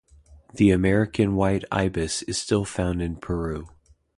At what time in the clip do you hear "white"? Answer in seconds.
1.35-1.63